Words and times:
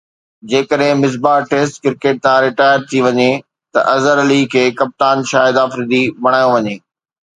جيڪڏهن 0.49 0.95
Misbah 1.01 1.37
test 1.49 1.73
cricket 1.83 2.15
تان 2.25 2.37
retire 2.45 2.79
ٿي 2.89 2.97
وڃي 3.05 3.31
ته 3.73 3.79
اظهر 3.95 4.17
علي 4.25 4.41
کي 4.53 4.63
ڪپتان 4.79 5.17
شاهد 5.33 5.55
آفريدي 5.65 6.03
بڻايو 6.23 6.49
وڃي 6.57 6.75